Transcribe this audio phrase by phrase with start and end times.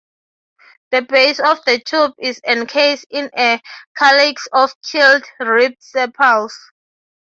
[0.89, 3.61] The base of the tube is encased in a
[3.95, 6.57] calyx of keeled, ribbed sepals.